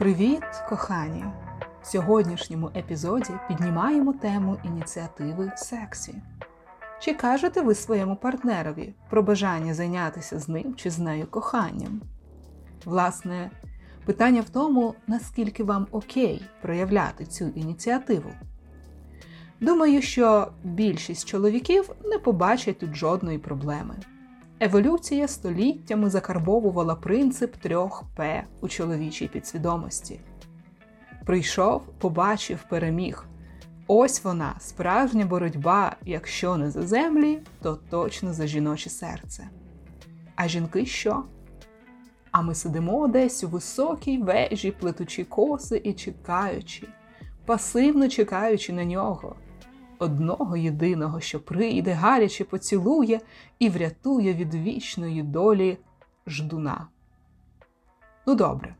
[0.00, 1.24] Привіт, кохані!
[1.82, 6.14] В сьогоднішньому епізоді піднімаємо тему ініціативи в сексі.
[7.00, 12.02] Чи кажете ви своєму партнерові про бажання зайнятися з ним чи з нею коханням?
[12.84, 13.50] Власне,
[14.04, 18.30] питання в тому, наскільки вам окей проявляти цю ініціативу.
[19.60, 23.94] Думаю, що більшість чоловіків не побачать тут жодної проблеми.
[24.62, 30.20] Еволюція століттями закарбовувала принцип трьох П у чоловічій підсвідомості.
[31.26, 33.24] Прийшов, побачив, переміг.
[33.86, 39.48] Ось вона, справжня боротьба, якщо не за землі, то точно за жіноче серце.
[40.36, 41.24] А жінки що?
[42.30, 46.88] А ми сидимо десь у високій вежі, плетучи коси і чекаючи,
[47.46, 49.36] пасивно чекаючи на нього
[50.00, 53.20] одного єдиного, що прийде, гаряче поцілує
[53.58, 55.78] і врятує від вічної долі
[56.26, 56.86] ждуна.
[58.26, 58.74] Ну добре,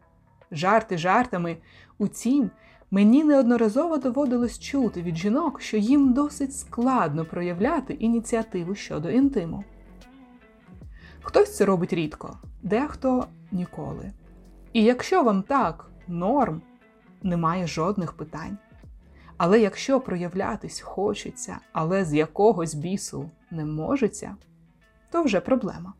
[0.50, 1.56] жарти жартами.
[1.98, 2.50] Утім,
[2.90, 9.64] мені неодноразово доводилось чути від жінок, що їм досить складно проявляти ініціативу щодо інтиму.
[11.22, 14.12] Хтось це робить рідко, дехто ніколи.
[14.72, 16.62] І якщо вам так норм,
[17.22, 18.58] немає жодних питань.
[19.42, 24.36] Але якщо проявлятись хочеться, але з якогось бісу не можеться,
[25.10, 25.94] то вже проблема.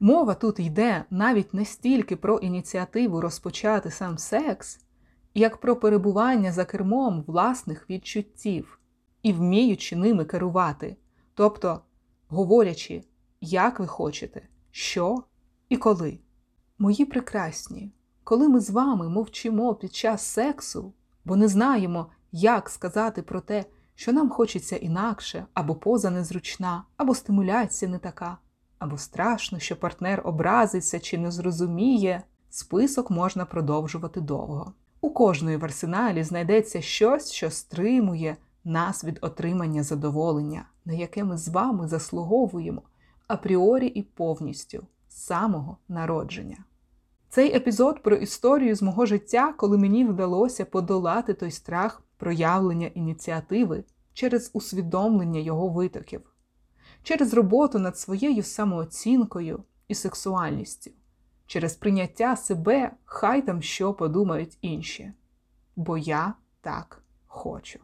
[0.00, 4.80] Мова тут йде навіть не стільки про ініціативу розпочати сам секс,
[5.34, 8.78] як про перебування за кермом власних відчуттів
[9.22, 10.96] і вміючи ними керувати,
[11.34, 11.80] тобто
[12.28, 13.04] говорячи,
[13.40, 15.22] як ви хочете, що
[15.68, 16.18] і коли.
[16.78, 17.92] Мої прекрасні,
[18.24, 20.92] коли ми з вами мовчимо під час сексу,
[21.24, 27.14] бо не знаємо, як сказати про те, що нам хочеться інакше, або поза незручна, або
[27.14, 28.38] стимуляція не така,
[28.78, 34.72] або страшно, що партнер образиться чи не зрозуміє, список можна продовжувати довго.
[35.00, 41.36] У кожної в арсеналі знайдеться щось, що стримує нас від отримання задоволення, на яке ми
[41.36, 42.82] з вами заслуговуємо
[43.26, 46.56] апріорі і повністю з самого народження.
[47.28, 53.84] Цей епізод про історію з мого життя, коли мені вдалося подолати той страх проявлення ініціативи
[54.12, 56.20] через усвідомлення його витоків,
[57.02, 60.90] через роботу над своєю самооцінкою і сексуальністю,
[61.46, 65.12] через прийняття себе, хай там що подумають інші.
[65.76, 67.78] Бо я так хочу.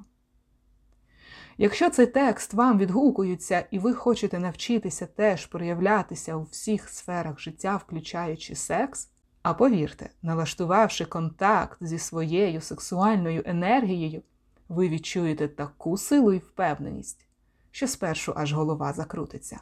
[1.59, 7.77] Якщо цей текст вам відгукується і ви хочете навчитися теж проявлятися у всіх сферах життя,
[7.77, 9.11] включаючи секс,
[9.44, 14.22] а повірте, налаштувавши контакт зі своєю сексуальною енергією,
[14.69, 17.27] ви відчуєте таку силу і впевненість,
[17.71, 19.60] що спершу аж голова закрутиться.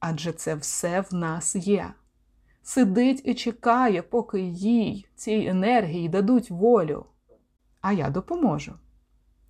[0.00, 1.92] Адже це все в нас є.
[2.62, 7.06] Сидить і чекає, поки їй, цій енергії, дадуть волю.
[7.80, 8.74] А я допоможу,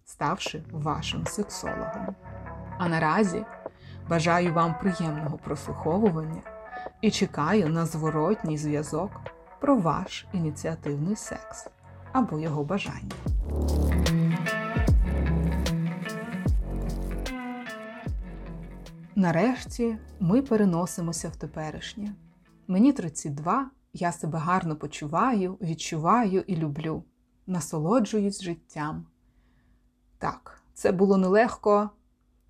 [0.04, 2.14] ставши вашим сексологом.
[2.78, 3.44] А наразі
[4.08, 6.42] бажаю вам приємного прослуховування
[7.00, 9.10] і чекаю на зворотній зв'язок
[9.60, 11.66] про ваш ініціативний секс
[12.12, 13.12] або його бажання.
[19.14, 22.14] Нарешті ми переносимося в теперішнє.
[22.68, 27.04] Мені 32, я себе гарно почуваю, відчуваю і люблю,
[27.46, 29.06] насолоджуюсь життям.
[30.18, 31.90] Так, це було нелегко,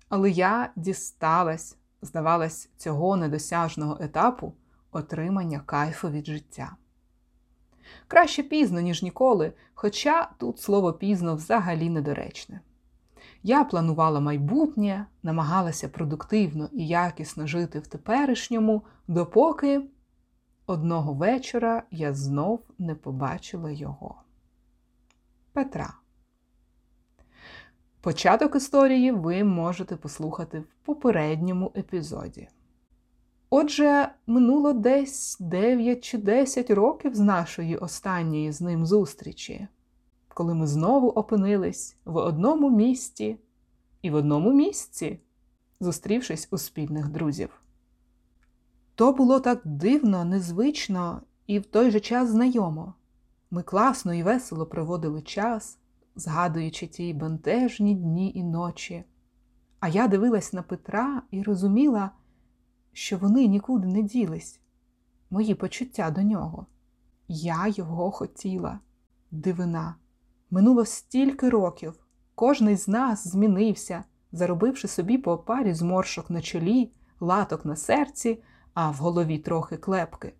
[0.09, 4.53] але я дісталась, здавалось, цього недосяжного етапу
[4.91, 6.75] отримання кайфу від життя.
[8.07, 12.61] Краще пізно, ніж ніколи, хоча тут слово пізно взагалі недоречне.
[13.43, 19.81] Я планувала майбутнє, намагалася продуктивно і якісно жити в теперішньому, допоки
[20.65, 24.15] одного вечора я знов не побачила його.
[25.53, 25.93] Петра.
[28.01, 32.47] Початок історії ви можете послухати в попередньому епізоді.
[33.49, 39.67] Отже, минуло десь 9 чи 10 років з нашої останньої з ним зустрічі,
[40.27, 43.37] коли ми знову опинились в одному місті
[44.01, 45.19] і в одному місці,
[45.79, 47.49] зустрівшись у спільних друзів.
[48.95, 52.93] То було так дивно, незвично і в той же час знайомо.
[53.51, 55.77] Ми класно і весело проводили час,
[56.15, 59.03] згадуючи ті бентежні дні і ночі.
[59.79, 62.11] А я дивилась на Петра і розуміла,
[62.93, 64.59] що вони нікуди не ділись,
[65.29, 66.65] мої почуття до нього.
[67.27, 68.79] Я його хотіла,
[69.31, 69.95] дивина.
[70.51, 71.99] Минуло стільки років,
[72.35, 78.43] кожний з нас змінився, заробивши собі по парі зморшок на чолі, латок на серці,
[78.73, 80.33] а в голові трохи клепки.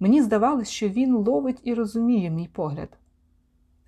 [0.00, 2.98] Мені здавалось, що він ловить і розуміє мій погляд.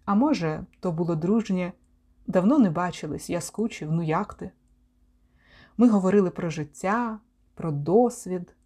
[0.05, 1.73] А може, то було дружнє,
[2.27, 4.51] давно не бачились, я скучив, ну як ти?
[5.77, 7.19] Ми говорили про життя,
[7.55, 8.57] про досвід,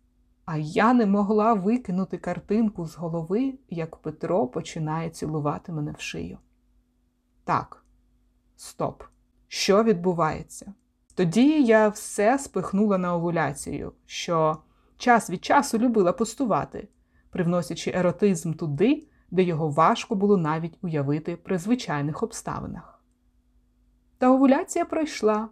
[0.45, 6.39] а я не могла викинути картинку з голови, як Петро починає цілувати мене в шию.
[7.45, 7.85] Так,
[8.57, 9.03] стоп.
[9.49, 10.75] Що відбувається?
[11.15, 14.57] Тоді я все спихнула на овуляцію, що
[14.97, 16.89] час від часу любила пустувати,
[17.31, 23.03] привносячи еротизм туди, де його важко було навіть уявити при звичайних обставинах.
[24.19, 25.49] Та овуляція пройшла,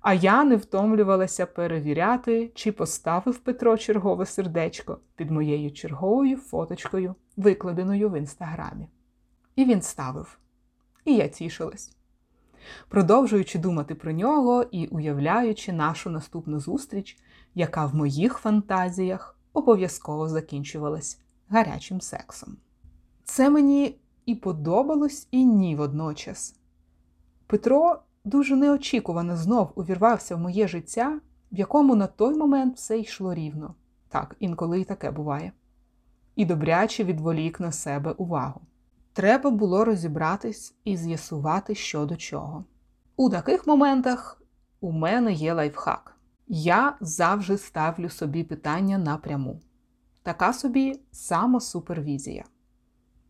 [0.00, 8.10] а я не втомлювалася перевіряти, чи поставив Петро чергове сердечко під моєю черговою фоточкою, викладеною
[8.10, 8.88] в інстаграмі.
[9.56, 10.38] І він ставив.
[11.04, 11.96] І я тішилась.
[12.88, 17.18] Продовжуючи думати про нього і уявляючи нашу наступну зустріч,
[17.54, 22.56] яка в моїх фантазіях обов'язково закінчувалась гарячим сексом.
[23.24, 26.56] Це мені і подобалось, і ні водночас.
[27.46, 31.20] Петро дуже неочікувано знов увірвався в моє життя,
[31.52, 33.74] в якому на той момент все йшло рівно.
[34.08, 35.52] Так, інколи і таке буває.
[36.36, 38.60] І добряче відволік на себе увагу.
[39.12, 42.64] Треба було розібратись і з'ясувати, що до чого.
[43.16, 44.42] У таких моментах
[44.80, 46.16] у мене є лайфхак.
[46.48, 49.60] Я завжди ставлю собі питання напряму.
[50.22, 52.44] Така собі самосупервізія.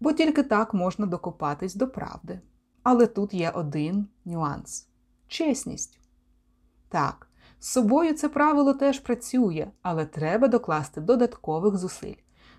[0.00, 2.40] Бо тільки так можна докопатись до правди.
[2.82, 4.87] Але тут є один нюанс
[5.28, 6.00] чесність.
[6.88, 7.28] Так,
[7.60, 12.14] з собою це правило теж працює, але треба докласти додаткових зусиль,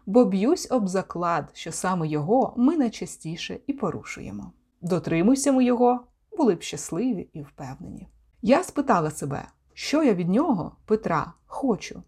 [0.05, 4.51] бо б'юсь об заклад, що саме його ми найчастіше і порушуємо.
[4.81, 6.03] Дотримуйся ми його,
[6.37, 8.07] були б щасливі і впевнені.
[8.41, 12.03] Я спитала себе, що я від нього, Петра, хочу,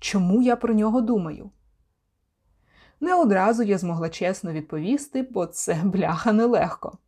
[0.00, 1.50] чому я про нього думаю.
[3.00, 6.98] Не одразу я змогла чесно відповісти, бо це бляха нелегко.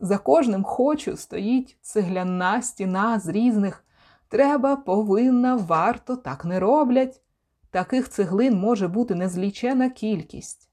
[0.00, 3.84] За кожним хочу стоїть цегляна стіна з різних
[4.28, 7.22] треба, повинна, варто, так не роблять.
[7.70, 10.70] Таких цеглин може бути незлічена кількість.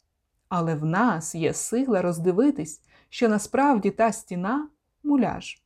[0.50, 4.70] Але в нас є сила роздивитись, що насправді та стіна
[5.04, 5.64] муляж,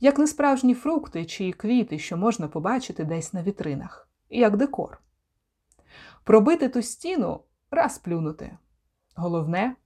[0.00, 5.00] як несправжні фрукти чи квіти, що можна побачити десь на вітринах, як декор.
[6.24, 7.40] Пробити ту стіну
[7.70, 8.58] раз плюнути.
[9.14, 9.76] Головне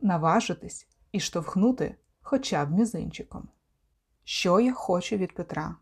[0.00, 1.96] наважитись і штовхнути
[2.32, 3.48] хоча б мізинчиком.
[4.24, 5.76] Що я хочу від Петра?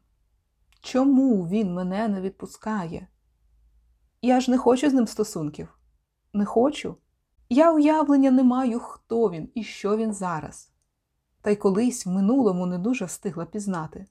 [0.81, 3.09] Чому він мене не відпускає?
[4.23, 5.79] Я ж не хочу з ним стосунків.
[6.33, 6.97] Не хочу.
[7.49, 10.73] Я уявлення не маю, хто він і що він зараз.
[11.43, 14.07] Та й колись в минулому не дуже встигла пізнати.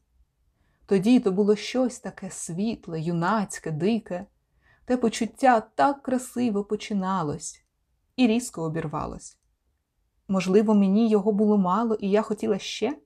[0.85, 4.25] Тоді то було щось таке світле, юнацьке, дике,
[4.85, 7.63] те почуття так красиво починалось
[8.15, 9.38] і різко обірвалось.
[10.31, 12.97] Можливо, мені його було мало, і я хотіла ще?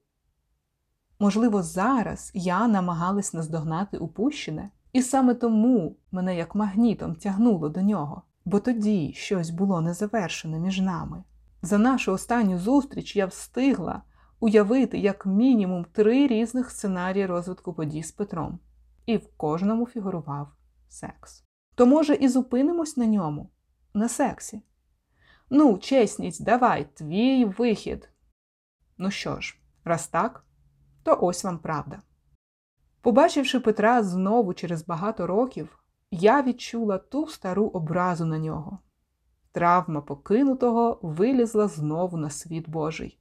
[1.19, 8.21] Можливо, зараз я намагалась наздогнати упущене, і саме тому мене як магнітом тягнуло до нього,
[8.45, 11.23] бо тоді щось було незавершене між нами.
[11.61, 14.01] За нашу останню зустріч я встигла
[14.39, 18.59] уявити як мінімум три різних сценарії розвитку подій з Петром,
[19.05, 20.47] і в кожному фігурував
[20.89, 21.43] секс.
[21.75, 23.49] То, може, і зупинимось на ньому,
[23.93, 24.61] на сексі.
[25.49, 28.09] Ну, чесність, давай, твій вихід.
[28.97, 30.45] Ну що ж, раз так,
[31.03, 32.01] то ось вам правда.
[33.01, 35.79] Побачивши Петра знову через багато років,
[36.11, 38.79] я відчула ту стару образу на нього.
[39.51, 43.19] Травма покинутого вилізла знову на світ Божий,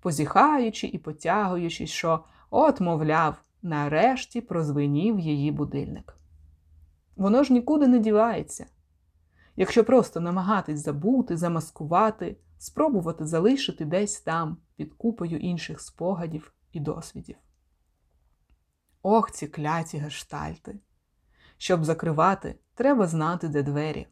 [0.00, 6.16] позіхаючи і потягуючись, що, от, мовляв, нарешті прозвенів її будильник.
[7.16, 8.66] Воно ж нікуди не дівається.
[9.56, 17.36] Якщо просто намагатись забути, замаскувати, спробувати залишити десь там під купою інших спогадів і досвідів.
[19.02, 20.78] Ох, ці кляті гештальти!
[21.58, 24.06] Щоб закривати, треба знати, де двері.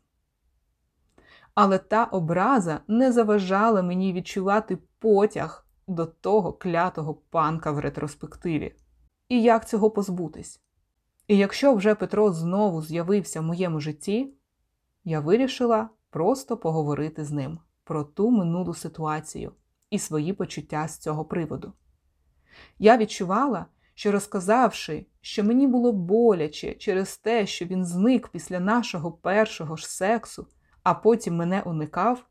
[1.54, 8.74] Але та образа не заважала мені відчувати потяг до того клятого панка в ретроспективі.
[9.28, 10.60] І як цього позбутись?
[11.28, 14.34] І якщо вже Петро знову з'явився в моєму житті,
[15.04, 19.52] я вирішила просто поговорити з ним про ту минулу ситуацію
[19.90, 21.72] і свої почуття з цього приводу.
[22.78, 29.12] Я відчувала, що розказавши, що мені було боляче через те, що він зник після нашого
[29.12, 30.46] першого ж сексу,
[30.82, 32.26] а потім мене уникав,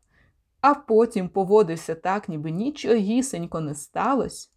[0.60, 4.48] а потім поводився так, ніби нічогісенько не сталося,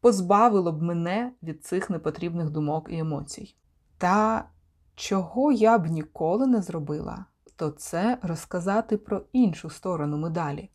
[0.00, 3.56] позбавило б мене від цих непотрібних думок і емоцій.
[3.98, 4.48] Та
[4.94, 7.26] чого я б ніколи не зробила,
[7.56, 10.70] то це розказати про іншу сторону медалі.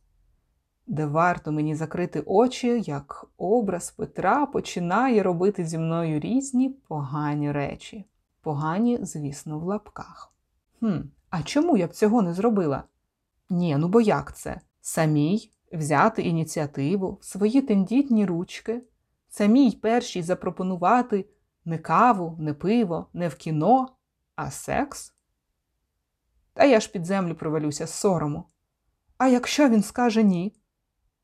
[0.87, 8.05] де варто мені закрити очі, як образ Петра починає робити зі мною різні погані речі.
[8.41, 10.33] Погані, звісно, в лапках.
[10.79, 10.97] Хм,
[11.29, 12.83] а чому я б цього не зробила?
[13.49, 14.61] Ні, ну бо як це?
[14.81, 18.83] Самій взяти ініціативу свої тендітні ручки,
[19.29, 21.25] самій першій запропонувати
[21.65, 23.87] не каву, не пиво, не в кіно,
[24.35, 25.13] а секс?
[26.59, 28.43] Та я ж під землю провалюся з сорому.
[29.17, 30.55] А якщо він скаже ні?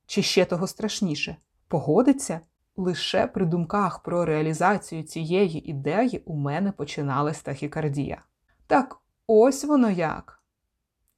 [0.06, 1.36] Чи ще того страшніше,
[1.68, 2.40] погодиться?
[2.76, 8.22] Лише при думках про реалізацію цієї ідеї у мене починалась тахікардія.
[8.68, 10.44] Так ось воно як.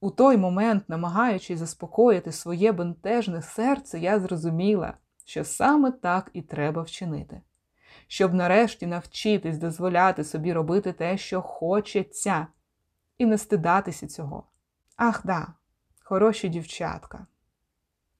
[0.00, 4.94] У той момент, намагаючись заспокоїти своє бентежне серце, я зрозуміла,
[5.24, 7.40] що саме так і треба вчинити,
[8.06, 12.46] щоб нарешті навчитись дозволяти собі робити те, що хочеться,
[13.18, 14.44] і не стидатися цього.
[14.96, 15.46] Ах да,
[16.04, 17.26] хороші дівчатка.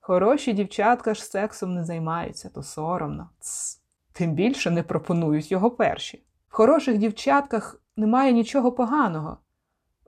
[0.01, 3.31] Хороші дівчатка ж сексом не займаються, то соромно.
[3.41, 3.83] Цс.
[4.13, 6.25] Тим більше не пропонують його перші.
[6.49, 9.39] В хороших дівчатках немає нічого поганого.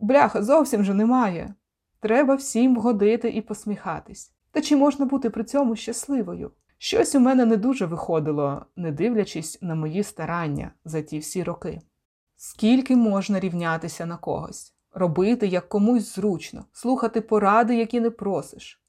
[0.00, 1.54] Бляха, зовсім же немає.
[2.00, 4.32] Треба всім вгодити і посміхатись.
[4.50, 6.52] Та чи можна бути при цьому щасливою?
[6.78, 11.80] Щось у мене не дуже виходило, не дивлячись на мої старання за ті всі роки.
[12.36, 18.80] Скільки можна рівнятися на когось, робити як комусь зручно, слухати поради, які не просиш.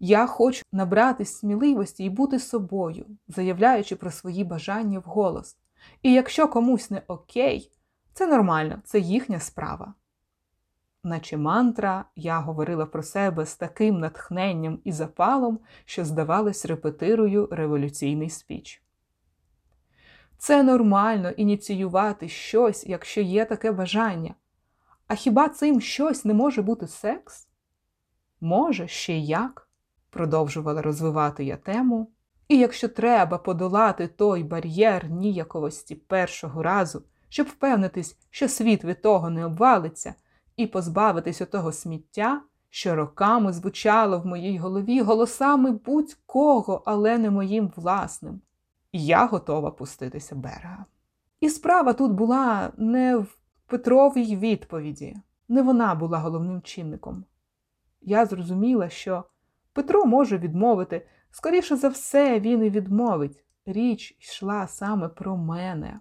[0.00, 5.56] Я хочу набрати сміливості і бути собою, заявляючи про свої бажання вголос.
[6.02, 7.70] І якщо комусь не окей,
[8.12, 9.94] це нормально, це їхня справа.
[11.02, 18.30] Наче мантра, я говорила про себе з таким натхненням і запалом, що, здавалось, репетирую революційний
[18.30, 18.82] спіч.
[20.38, 24.34] Це нормально ініціювати щось, якщо є таке бажання.
[25.06, 27.48] А хіба цим щось не може бути секс?
[28.40, 29.68] Може, ще як?
[30.10, 32.10] продовжувала розвивати я тему.
[32.48, 39.30] І якщо треба подолати той бар'єр ніяковості першого разу, щоб впевнитись, що світ від того
[39.30, 40.14] не обвалиться,
[40.56, 47.72] і позбавитись отого сміття, що роками звучало в моїй голові голосами будь-кого, але не моїм
[47.76, 48.40] власним,
[48.92, 50.84] я готова пуститися берега.
[51.40, 55.16] І справа тут була не в Петровій відповіді,
[55.48, 57.24] не вона була головним чинником.
[58.00, 59.24] Я зрозуміла, що
[59.72, 63.44] Петро може відмовити, скоріше за все, він і відмовить.
[63.66, 66.00] Річ йшла саме про мене,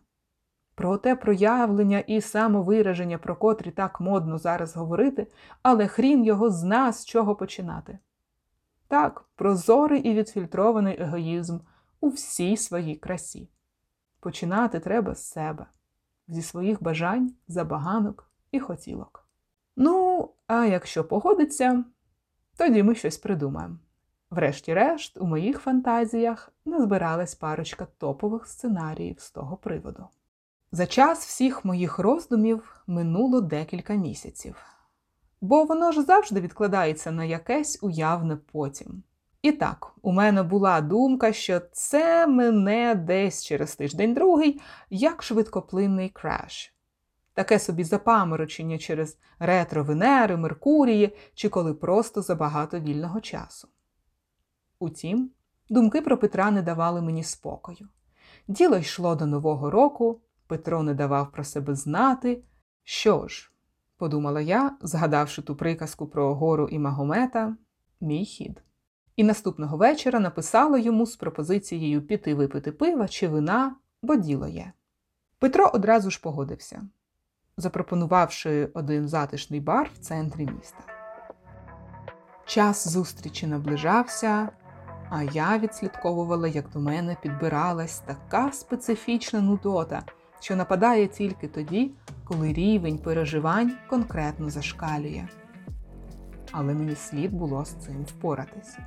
[0.75, 5.27] про те проявлення і самовираження, про котрі так модно зараз говорити,
[5.61, 7.99] але хрін його зна, з чого починати.
[8.87, 11.59] Так, прозорий і відфільтрований егоїзм
[12.01, 13.49] у всій своїй красі.
[14.19, 15.65] Починати треба з себе,
[16.27, 19.27] зі своїх бажань, забаганок і хотілок.
[19.75, 21.83] Ну, а якщо погодиться,
[22.57, 23.77] тоді ми щось придумаємо.
[24.29, 30.07] Врешті-решт, у моїх фантазіях назбиралась парочка топових сценаріїв з того приводу.
[30.71, 34.55] За час всіх моїх роздумів минуло декілька місяців,
[35.41, 39.03] бо воно ж завжди відкладається на якесь уявне потім.
[39.43, 46.09] І так, у мене була думка, що це мене десь через тиждень другий як швидкоплинний
[46.09, 46.73] краш.
[47.33, 53.67] Таке собі запаморочення через ретро Венери, Меркурії чи коли просто забагато вільного часу.
[54.79, 55.31] Утім,
[55.69, 57.87] думки про Петра не давали мені спокою.
[58.47, 62.43] Діло йшло до Нового року, Петро не давав про себе знати.
[62.83, 63.51] Що ж,
[63.97, 67.55] подумала я, згадавши ту приказку про гору і Магомета,
[68.01, 68.63] мій хід.
[69.15, 74.71] І наступного вечора написала йому з пропозицією піти випити пива чи вина, бо діло є.
[75.39, 76.81] Петро одразу ж погодився,
[77.57, 80.83] запропонувавши один затишний бар в центрі міста.
[82.45, 84.49] Час зустрічі наближався,
[85.09, 90.03] а я відслідковувала, як до мене підбиралась така специфічна нудота,
[90.39, 91.91] що нападає тільки тоді,
[92.23, 95.27] коли рівень переживань конкретно зашкалює.
[96.51, 98.77] Але мені слід було з цим впоратись.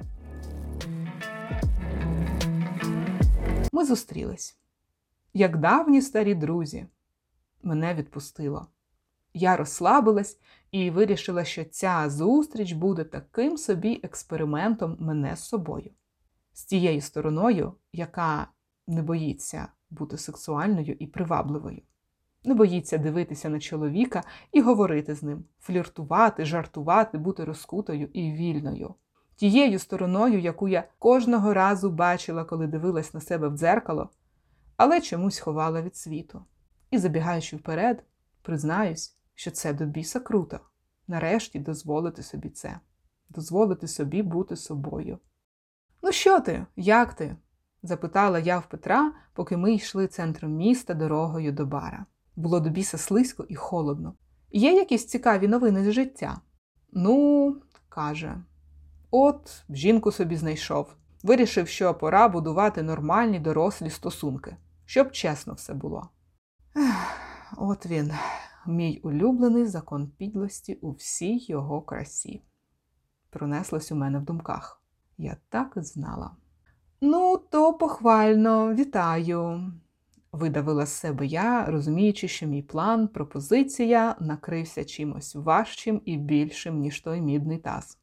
[3.77, 4.59] Ми зустрілись.
[5.35, 6.87] Як давні старі друзі,
[7.63, 8.67] мене відпустило.
[9.35, 10.41] Я розслабилась
[10.71, 15.91] і вирішила, що ця зустріч буде таким собі експериментом мене з собою,
[16.53, 18.49] з тією стороною, яка
[18.87, 21.83] не боїться бути сексуальною і привабливою,
[22.45, 28.95] не боїться дивитися на чоловіка і говорити з ним, фліртувати, жартувати, бути розкутою і вільною.
[29.37, 34.11] Тією стороною, яку я кожного разу бачила, коли дивилась на себе в дзеркало,
[34.77, 36.45] але чомусь ховала від світу.
[36.91, 38.05] І, забігаючи вперед,
[38.43, 40.61] признаюсь, що це до біса круто.
[41.09, 42.81] Нарешті дозволити собі це,
[43.29, 45.19] дозволити собі бути собою.
[46.03, 46.67] Ну, що ти?
[46.77, 47.37] Як ти?
[47.83, 52.07] запитала я в Петра, поки ми йшли центром міста дорогою до бара.
[52.37, 54.15] Було до біса слизько і холодно.
[54.53, 56.41] Є якісь цікаві новини з життя?
[56.93, 57.57] Ну,
[57.89, 58.43] каже,
[59.11, 60.95] от жінку собі знайшов.
[61.23, 66.09] Вирішив, що пора будувати нормальні дорослі стосунки, щоб чесно все було.
[66.77, 68.13] Ех, От він,
[68.67, 72.43] мій улюблений закон підлості у всій його красі.
[73.31, 74.83] Пронеслось у мене в думках.
[75.19, 76.37] Я так і знала.
[77.01, 79.73] Ну, то похвально, вітаю,
[80.33, 87.01] видавила з себе я, розуміючи, що мій план, пропозиція накрився чимось важчим і більшим, ніж
[87.01, 87.99] той мідний таз.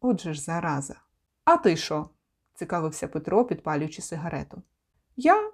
[0.00, 1.00] Отже ж, зараза.
[1.44, 2.08] А ти що?
[2.54, 4.62] цікавився Петро, підпалюючи сигарету.
[5.16, 5.50] Я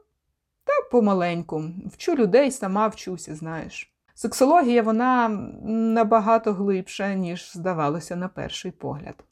[0.65, 3.95] та помаленьку, вчу людей, сама вчуся, знаєш.
[4.15, 5.29] Сексологія вона
[5.65, 9.25] набагато глибша, ніж здавалося на перший погляд.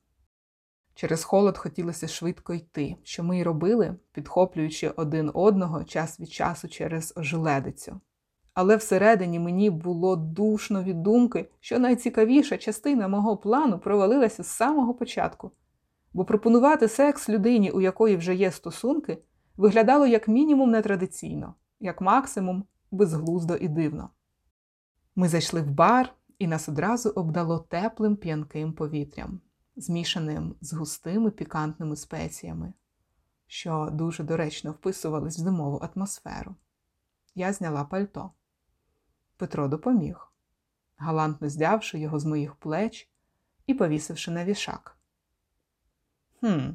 [0.94, 6.68] Через холод хотілося швидко йти, що ми й робили, підхоплюючи один одного час від часу
[6.68, 8.00] через ожеледицю.
[8.54, 14.94] Але всередині мені було душно від думки, що найцікавіша частина мого плану провалилася з самого
[14.94, 15.50] початку,
[16.12, 19.18] бо пропонувати секс людині, у якої вже є стосунки,
[19.56, 24.10] виглядало як мінімум нетрадиційно, як максимум безглуздо і дивно.
[25.16, 29.40] Ми зайшли в бар, і нас одразу обдало теплим п'янким повітрям,
[29.76, 32.72] змішаним з густими пікантними спеціями,
[33.46, 36.54] що дуже доречно вписувались в зимову атмосферу.
[37.34, 38.30] Я зняла пальто.
[39.42, 40.32] Петро допоміг,
[40.96, 43.10] галантно здявши його з моїх плеч
[43.66, 44.96] і повісивши на вішак.
[46.40, 46.70] Хм,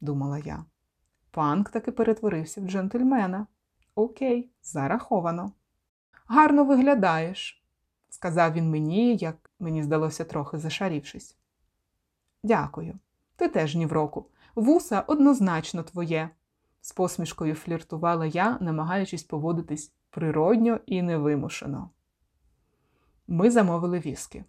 [0.00, 0.64] думала я.
[1.30, 3.46] Панк таки перетворився в джентльмена.
[3.94, 5.52] Окей, зараховано.
[6.26, 7.64] Гарно виглядаєш,
[8.08, 11.36] сказав він мені, як мені здалося трохи зашарівшись.
[12.42, 12.98] Дякую.
[13.36, 14.26] Ти теж ні в року.
[14.54, 16.30] Вуса однозначно твоє,
[16.80, 21.90] з посмішкою фліртувала я, намагаючись поводитись природньо і невимушено.
[23.26, 24.44] Ми замовили віскі.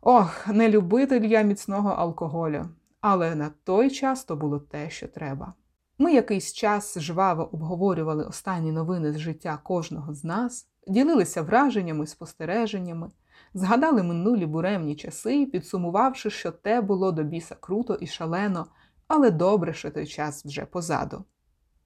[0.00, 2.68] Ох, не любитель я міцного алкоголю,
[3.00, 5.54] але на той час то було те, що треба.
[5.98, 13.10] Ми якийсь час жваво обговорювали останні новини з життя кожного з нас, ділилися враженнями, спостереженнями,
[13.54, 18.66] згадали минулі буремні часи, підсумувавши, що те було до біса круто і шалено,
[19.08, 21.24] але добре, що той час вже позаду.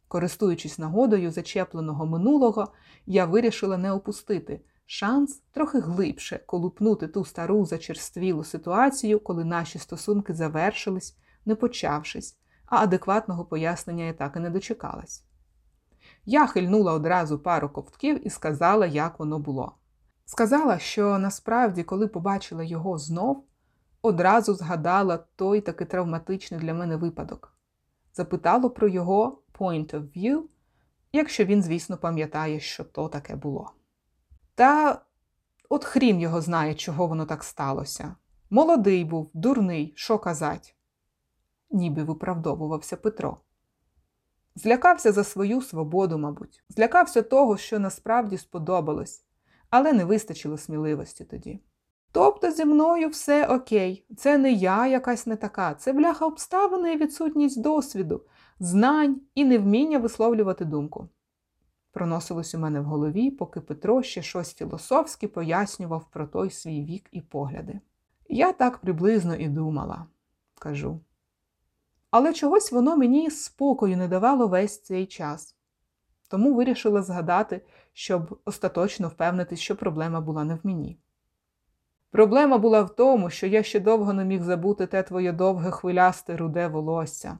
[0.08, 2.68] Користуючись нагодою зачепленого минулого,
[3.06, 10.34] я вирішила не опустити шанс трохи глибше колупнути ту стару зачерствілу ситуацію, коли наші стосунки
[10.34, 15.24] завершились, не почавшись, а адекватного пояснення я так і не дочекалась.
[16.24, 19.74] Я хильнула одразу пару ковтків і сказала, як воно було.
[20.24, 23.44] Сказала, що насправді, коли побачила його знов,
[24.02, 27.56] одразу згадала той таки травматичний для мене випадок.
[28.14, 30.42] Запитала про його point of view,
[31.12, 33.72] якщо він, звісно, пам'ятає, що то таке було.
[34.54, 35.00] Та
[35.68, 38.16] от хрін його знає, чого воно так сталося.
[38.50, 40.76] Молодий був, дурний, що казать,
[41.70, 43.36] ніби виправдовувався Петро.
[44.54, 49.24] Злякався за свою свободу, мабуть, злякався того, що насправді сподобалось,
[49.70, 51.60] але не вистачило сміливості тоді.
[52.12, 56.96] Тобто зі мною все окей, це не я якась не така, це бляха обставини і
[56.96, 58.22] відсутність досвіду,
[58.60, 61.08] знань і невміння висловлювати думку.
[61.92, 67.08] Проносилось у мене в голові, поки Петро ще щось філософське пояснював про той свій вік
[67.12, 67.80] і погляди.
[68.28, 70.06] Я так приблизно і думала,
[70.58, 71.00] кажу.
[72.10, 75.56] Але чогось воно мені спокою не давало весь цей час.
[76.28, 80.98] Тому вирішила згадати, щоб остаточно впевнитись, що проблема була не в мені.
[82.10, 86.36] Проблема була в тому, що я ще довго не міг забути те твоє довге хвилясте
[86.36, 87.38] руде волосся,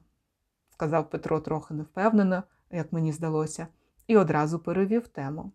[0.71, 3.67] сказав Петро трохи невпевнено, як мені здалося,
[4.07, 5.53] і одразу перевів тему.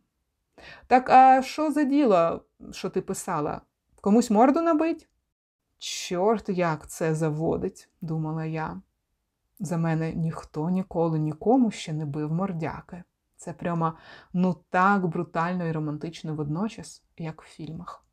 [0.88, 3.62] Так, а що за діло, що ти писала?
[4.02, 5.10] Комусь морду набить?
[5.78, 8.82] Чорт, як це заводить, думала я.
[9.60, 13.04] За мене ніхто ніколи нікому ще не бив мордяки.
[13.36, 13.94] Це прямо
[14.34, 18.06] ну так брутально і романтично водночас, як в фільмах.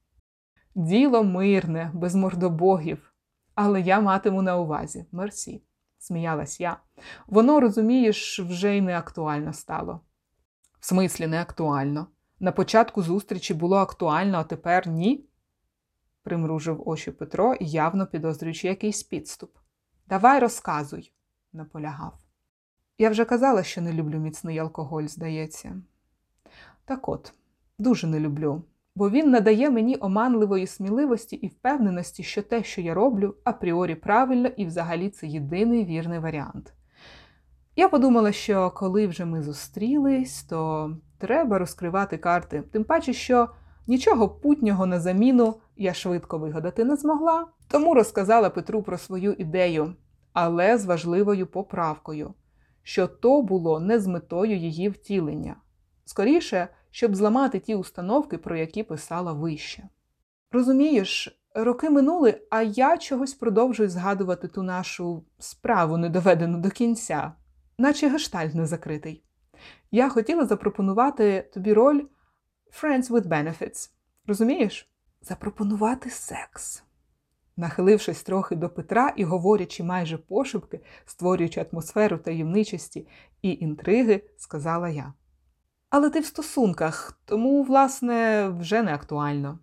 [0.74, 3.14] Діло мирне, без мордобогів,
[3.54, 5.62] але я матиму на увазі мерсі,
[5.98, 6.76] сміялась я.
[7.26, 10.00] Воно, розумієш, вже й не актуально стало.
[10.84, 12.06] В смислі, не актуально.
[12.40, 15.28] На початку зустрічі було актуально, а тепер ні?
[16.22, 19.56] примружив очі Петро, явно підозрюючи якийсь підступ.
[20.08, 21.12] Давай розказуй,
[21.52, 22.18] наполягав.
[22.98, 25.82] Я вже казала, що не люблю міцний алкоголь, здається.
[26.84, 27.32] Так от,
[27.78, 28.62] дуже не люблю,
[28.94, 34.48] бо він надає мені оманливої сміливості і впевненості, що те, що я роблю, апріорі правильно
[34.48, 36.74] і взагалі це єдиний вірний варіант.
[37.76, 43.48] Я подумала, що коли вже ми зустрілись, то треба розкривати карти, тим паче, що
[43.86, 49.94] нічого путнього на заміну я швидко вигадати не змогла, тому розказала Петру про свою ідею,
[50.32, 52.34] але з важливою поправкою,
[52.82, 55.56] що то було не з метою її втілення,
[56.04, 59.88] скоріше, щоб зламати ті установки, про які писала вище.
[60.52, 67.32] Розумієш, роки минули, а я чогось продовжую згадувати ту нашу справу, недоведену до кінця,
[67.78, 69.24] наче гештальт не закритий.
[69.90, 72.02] Я хотіла запропонувати тобі роль
[72.82, 73.90] Friends with Benefits.
[74.26, 74.90] Розумієш?
[75.22, 76.82] Запропонувати секс.
[77.56, 83.08] Нахилившись трохи до Петра і говорячи майже пошепки, створюючи атмосферу таємничості
[83.42, 85.12] і інтриги, сказала я.
[85.90, 89.58] Але ти в стосунках, тому, власне, вже не актуально.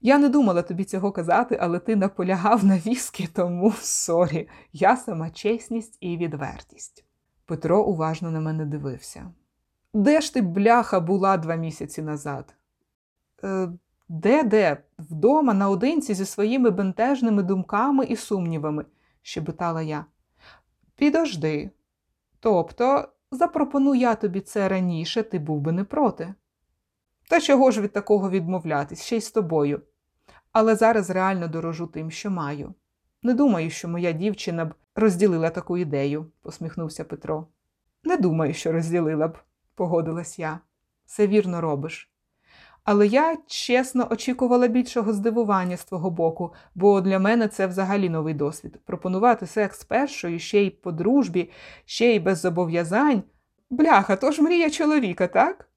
[0.00, 5.30] Я не думала тобі цього казати, але ти наполягав на віскі, тому сорі, я сама
[5.30, 7.05] чесність і відвертість.
[7.46, 9.32] Петро уважно на мене дивився.
[9.94, 12.54] Де ж ти, бляха, була два місяці назад?
[14.08, 14.76] Де де?
[14.98, 18.84] Вдома, наодинці зі своїми бентежними думками і сумнівами,
[19.22, 20.04] щебетала я.
[20.96, 21.70] Підожди.
[22.40, 26.34] Тобто, запропоную я тобі це раніше, ти був би не проти.
[27.28, 29.82] Та чого ж від такого відмовлятись, ще й з тобою.
[30.52, 32.74] Але зараз реально дорожу тим, що маю.
[33.22, 37.46] Не думаю, що моя дівчина б розділила таку ідею, посміхнувся Петро.
[38.04, 39.38] Не думаю, що розділила б,
[39.74, 40.60] погодилась я.
[41.06, 42.10] Все вірно робиш.
[42.84, 48.34] Але я чесно очікувала більшого здивування з твого боку, бо для мене це взагалі новий
[48.34, 48.78] досвід.
[48.84, 51.50] Пропонувати секс першою, ще й по дружбі,
[51.84, 53.22] ще й без зобов'язань.
[53.70, 55.68] Бляха, то ж мрія чоловіка, так?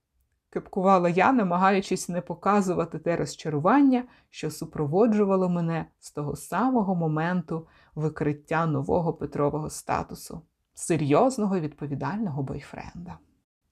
[0.49, 8.65] Кипкувала я, намагаючись не показувати те розчарування, що супроводжувало мене з того самого моменту викриття
[8.65, 10.41] нового Петрового статусу,
[10.73, 13.17] серйозного і відповідального бойфренда.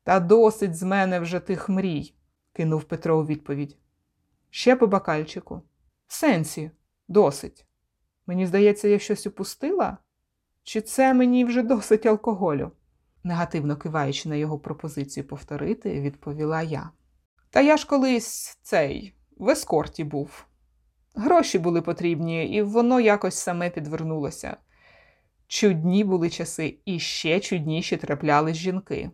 [0.03, 2.13] Та досить з мене вже тих мрій,
[2.53, 3.77] кинув Петро у відповідь.
[4.49, 5.61] Ще по бакальчику.
[6.07, 6.71] В сенсі,
[7.07, 7.65] досить.
[8.27, 9.97] Мені здається, я щось упустила?
[10.63, 12.71] Чи це мені вже досить алкоголю?
[13.27, 16.89] Негативно киваючи на його пропозицію повторити, відповіла я.
[17.49, 20.45] Та я ж колись цей в ескорті був.
[21.15, 24.57] Гроші були потрібні, і воно якось саме підвернулося.
[25.47, 29.11] Чудні були часи, і ще чудніші траплялись жінки,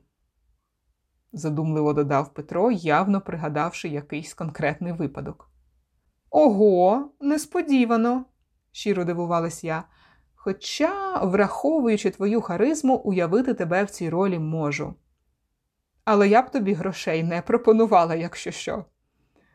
[1.33, 5.51] задумливо додав Петро, явно пригадавши якийсь конкретний випадок.
[6.29, 8.25] Ого, несподівано,
[8.71, 9.83] щиро дивувалась я.
[10.45, 14.95] Хоча, враховуючи твою харизму, уявити тебе в цій ролі можу.
[16.05, 18.85] Але я б тобі грошей не пропонувала, якщо що.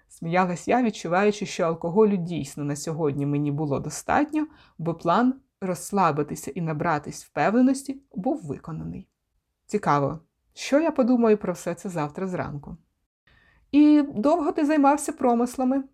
[0.08, 4.46] Сміялась я, відчуваючи, що алкоголю дійсно на сьогодні мені було достатньо,
[4.78, 9.08] бо план розслабитися і набратись впевненості був виконаний.
[9.66, 10.20] Цікаво,
[10.54, 12.76] що я подумаю про все це завтра зранку.
[13.72, 15.84] І довго ти займався промислами?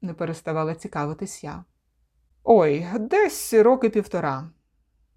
[0.00, 1.64] не переставала цікавитись я.
[2.46, 4.50] Ой, десь роки півтора.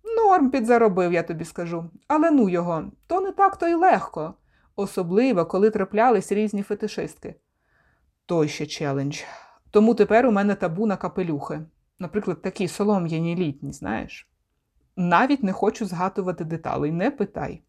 [0.04, 1.90] Норм підзаробив, я тобі скажу.
[2.08, 4.34] Але ну його, то не так то й легко,
[4.76, 7.36] особливо, коли траплялись різні фетишистки.
[8.26, 9.22] Той ще челендж.
[9.72, 11.60] Тому тепер у мене табу на капелюхи.
[12.00, 14.30] Наприклад, такі солом'яні літні, знаєш.
[14.96, 17.62] Навіть не хочу згадувати деталей, не питай.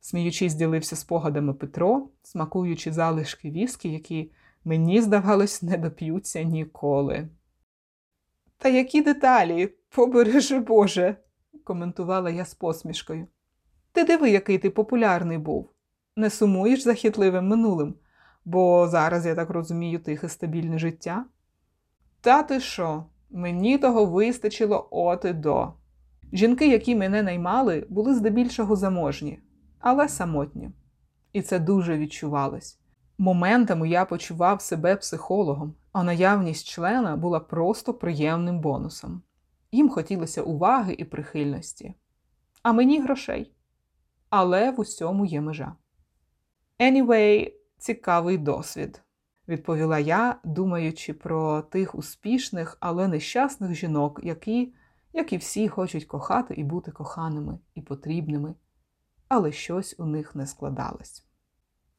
[0.00, 4.32] Сміючись, ділився спогадами Петро, смакуючи залишки віскі, які,
[4.64, 7.28] мені здавалось, не доп'ються ніколи.
[8.62, 11.16] Та які деталі, побережи Боже,
[11.64, 13.26] коментувала я з посмішкою.
[13.92, 15.70] Ти диви, який ти популярний був.
[16.16, 17.94] Не сумуєш за хитливим минулим,
[18.44, 21.24] бо зараз, я так розумію, тихе стабільне життя.
[22.20, 23.04] Та ти що?
[23.30, 25.72] Мені того вистачило от і до.
[26.32, 29.40] Жінки, які мене наймали, були здебільшого заможні,
[29.80, 30.70] але самотні.
[31.32, 32.81] І це дуже відчувалось.
[33.18, 39.22] Моментами я почував себе психологом, а наявність члена була просто приємним бонусом.
[39.72, 41.94] Їм хотілося уваги і прихильності,
[42.62, 43.54] а мені грошей.
[44.30, 45.76] Але в усьому є межа.
[46.80, 49.02] Anyway, цікавий досвід,
[49.48, 54.74] відповіла я, думаючи про тих успішних, але нещасних жінок, які,
[55.12, 58.54] як і всі, хочуть кохати і бути коханими і потрібними,
[59.28, 61.26] але щось у них не складалось.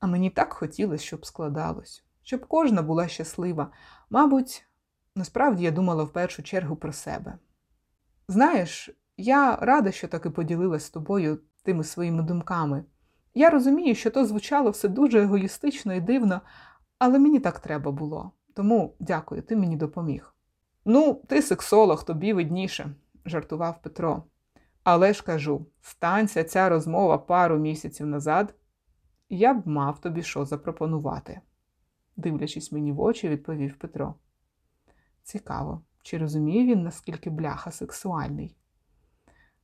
[0.03, 3.71] А мені так хотілося, щоб складалось, щоб кожна була щаслива.
[4.09, 4.65] Мабуть,
[5.15, 7.37] насправді я думала в першу чергу про себе.
[8.27, 12.83] Знаєш, я рада, що таки поділилась з тобою тими своїми думками.
[13.33, 16.41] Я розумію, що то звучало все дуже егоїстично і дивно,
[16.99, 18.31] але мені так треба було.
[18.53, 20.35] Тому дякую, ти мені допоміг.
[20.85, 24.23] Ну, ти сексолог, тобі видніше, жартував Петро.
[24.83, 28.55] Але ж кажу, станься ця розмова пару місяців назад,
[29.29, 31.41] я б мав тобі що запропонувати,
[32.15, 34.15] дивлячись мені в очі, відповів Петро.
[35.23, 38.55] Цікаво, чи розуміє він, наскільки бляха сексуальний?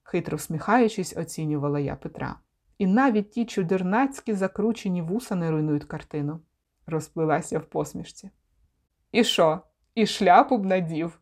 [0.03, 2.39] Хитро всміхаючись, оцінювала я Петра.
[2.77, 6.39] І навіть ті чудернацькі закручені вуса не руйнують картину,
[6.85, 8.31] розплилася в посмішці.
[9.11, 9.61] І що?
[9.95, 11.19] І шляпу б надів?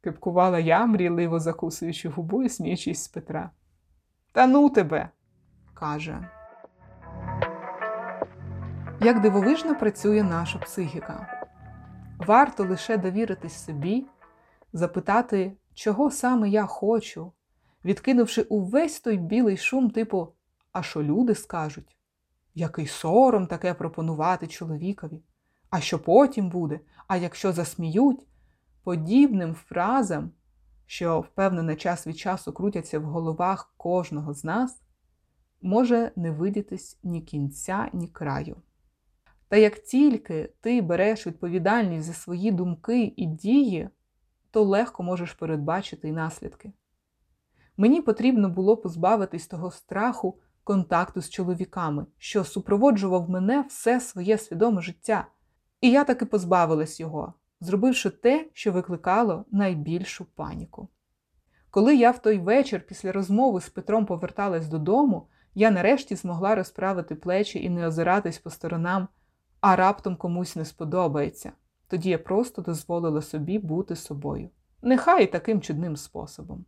[0.00, 3.50] кипкувала я, мрійливо закусуючи губу і сміючись з Петра.
[4.32, 5.10] Та ну тебе,
[5.74, 6.28] каже.
[9.04, 11.46] Як дивовижно працює наша психіка.
[12.18, 14.06] Варто лише довіритись собі,
[14.72, 17.32] запитати, чого саме я хочу,
[17.84, 20.28] відкинувши увесь той білий шум, типу,
[20.72, 21.96] а що люди скажуть?
[22.54, 25.22] Який сором таке пропонувати чоловікові?
[25.70, 26.80] А що потім буде?
[27.06, 28.26] А якщо засміють?
[28.84, 30.30] Подібним фразам,
[30.86, 34.82] що впевнений час від часу крутяться в головах кожного з нас,
[35.62, 38.56] може не видітись ні кінця, ні краю.
[39.48, 43.88] Та як тільки ти береш відповідальність за свої думки і дії,
[44.50, 46.72] то легко можеш передбачити й наслідки.
[47.76, 54.82] Мені потрібно було позбавитись того страху контакту з чоловіками, що супроводжував мене все своє свідоме
[54.82, 55.26] життя,
[55.80, 60.88] і я таки позбавилась його, зробивши те, що викликало найбільшу паніку.
[61.70, 67.14] Коли я в той вечір після розмови з Петром поверталась додому, я нарешті змогла розправити
[67.14, 69.08] плечі і не озиратись по сторонам,
[69.66, 71.52] а раптом комусь не сподобається.
[71.88, 74.50] Тоді я просто дозволила собі бути собою.
[74.82, 76.64] Нехай і таким чудним способом.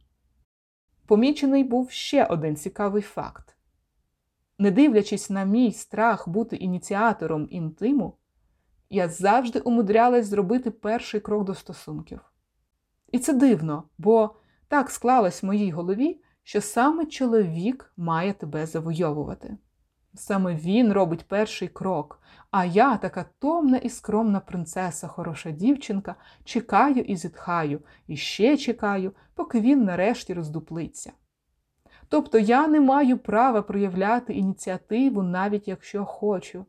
[1.06, 3.56] Помічений був ще один цікавий факт.
[4.58, 8.16] Не дивлячись на мій страх бути ініціатором інтиму,
[8.90, 12.20] я завжди умудрялась зробити перший крок до стосунків.
[13.12, 14.34] І це дивно, бо
[14.68, 19.56] так склалось в моїй голові, що саме чоловік має тебе завойовувати.
[20.16, 22.20] Саме він робить перший крок,
[22.58, 26.14] а я, така томна і скромна принцеса, хороша дівчинка,
[26.44, 31.12] чекаю і зітхаю, і ще чекаю, поки він нарешті роздуплиться.
[32.08, 36.66] Тобто я не маю права проявляти ініціативу, навіть якщо хочу,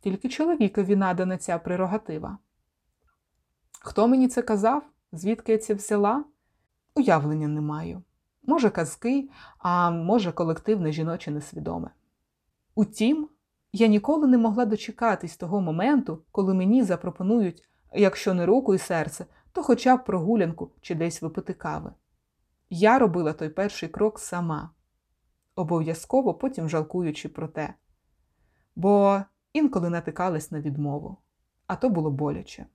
[0.00, 2.38] тільки чоловікові надана ця прерогатива.
[3.80, 4.82] Хто мені це казав?
[5.12, 6.24] Звідки я це взяла?
[6.94, 8.02] Уявлення не маю.
[8.42, 11.90] Може, казки, а може, колективне жіноче несвідоме.
[12.74, 13.28] Утім,
[13.72, 19.26] я ніколи не могла дочекатись того моменту, коли мені запропонують, якщо не руку і серце,
[19.52, 21.92] то хоча б прогулянку чи десь випити кави.
[22.70, 24.70] Я робила той перший крок сама,
[25.54, 27.74] обов'язково потім жалкуючи про те,
[28.76, 31.16] бо інколи натикалась на відмову,
[31.66, 32.66] а то було боляче.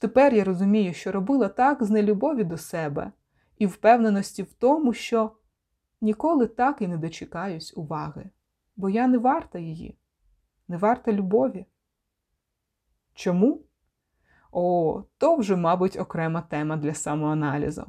[0.00, 3.12] Тепер я розумію, що робила так з нелюбові до себе
[3.58, 5.32] і впевненості в тому, що
[6.00, 8.30] ніколи так і не дочекаюсь уваги,
[8.78, 9.98] бо я не варта її,
[10.68, 11.66] не варта любові.
[13.14, 13.62] Чому?
[14.52, 17.86] О, то вже, мабуть, окрема тема для самоаналізу.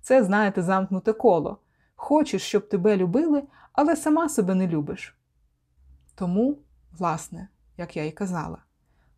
[0.00, 1.58] Це, знаєте, замкнуте коло.
[1.94, 5.18] Хочеш, щоб тебе любили, але сама себе не любиш.
[6.14, 6.58] Тому,
[6.92, 8.58] власне, як я і казала,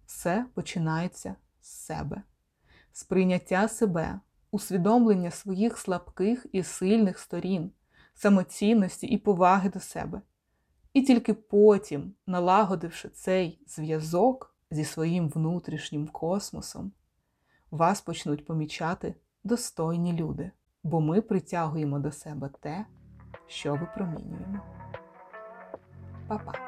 [0.06, 2.22] все починається з себе,
[2.92, 7.72] сприйняття себе, усвідомлення своїх слабких і сильних сторін,
[8.14, 10.22] самоцінності і поваги до себе.
[10.96, 16.92] І тільки потім, налагодивши цей зв'язок зі своїм внутрішнім космосом,
[17.70, 20.50] вас почнуть помічати достойні люди,
[20.82, 22.86] бо ми притягуємо до себе те,
[23.46, 24.60] що випромінюємо.
[26.28, 26.65] Па-па!